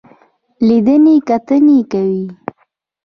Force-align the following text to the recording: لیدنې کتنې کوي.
لیدنې 0.67 1.15
کتنې 1.29 1.77
کوي. 1.91 2.25